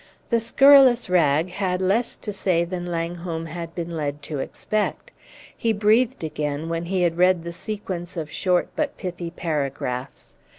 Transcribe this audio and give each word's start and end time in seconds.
The 0.31 0.39
"scurrilous 0.39 1.11
rag" 1.11 1.51
had 1.51 1.79
less 1.79 2.15
to 2.15 2.33
say 2.33 2.65
than 2.65 2.87
Langholm 2.87 3.45
had 3.45 3.75
been 3.75 3.91
led 3.95 4.23
to 4.23 4.39
expect. 4.39 5.11
He 5.55 5.73
breathed 5.73 6.23
again 6.23 6.69
when 6.69 6.85
he 6.85 7.03
had 7.03 7.19
read 7.19 7.43
the 7.43 7.53
sequence 7.53 8.17
of 8.17 8.31
short 8.31 8.69
but 8.75 8.97
pithy 8.97 9.29
paragraphs. 9.29 10.33